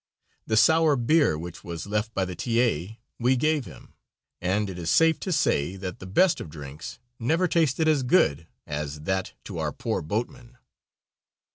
[0.47, 2.59] The sour beer which was left by the T.
[2.59, 2.99] A.
[3.19, 3.93] we gave him,
[4.41, 8.47] and it is safe to say that the best of drinks never tasted as good
[8.65, 10.57] as that to our poor boatman.